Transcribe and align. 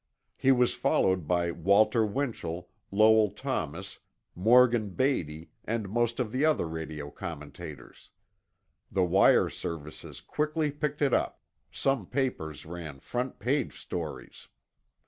He 0.35 0.51
was 0.51 0.73
followed 0.73 1.27
by 1.27 1.51
Walter 1.51 2.03
Winchell, 2.03 2.69
Lowell 2.89 3.29
Thomas, 3.29 3.99
Morgan 4.33 4.89
Beatty, 4.89 5.51
and 5.63 5.87
most 5.91 6.19
of 6.19 6.31
the 6.31 6.43
other 6.43 6.67
radio 6.67 7.11
commentators. 7.11 8.09
The 8.91 9.03
wire 9.03 9.47
services 9.49 10.19
quickly 10.19 10.71
picked 10.71 11.03
it 11.03 11.13
up; 11.13 11.39
some 11.71 12.07
papers 12.07 12.65
ran 12.65 12.97
front 12.99 13.37
page 13.37 13.79
stories. 13.79 14.47